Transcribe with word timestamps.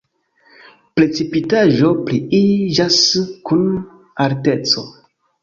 Precipitaĵoj 0.99 1.89
pliiĝas 2.07 2.99
kun 3.51 3.63
alteco. 4.27 4.87